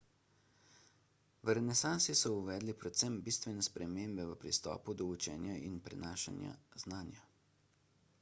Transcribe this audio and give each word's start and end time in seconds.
v 1.47 1.53
renesansi 1.57 2.15
so 2.21 2.31
uvedli 2.37 2.73
predvsem 2.83 3.19
bistvene 3.27 3.65
spremembe 3.67 4.25
v 4.29 4.33
pristopu 4.45 4.97
do 5.03 5.11
učenja 5.17 5.59
in 5.69 5.77
prenašanju 5.89 6.57
znanja 6.87 7.29